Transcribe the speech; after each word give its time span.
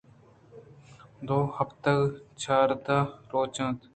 دوھَـپتَگ 1.27 1.99
ءِ 2.15 2.21
چاردَہ 2.41 2.99
روچ 3.31 3.55
اَنت 3.61 3.79